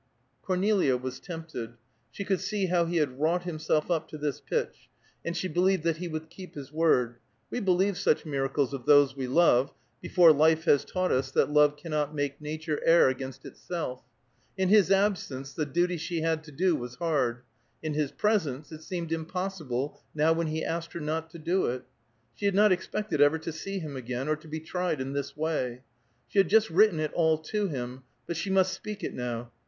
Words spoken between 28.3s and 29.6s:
she must speak it now.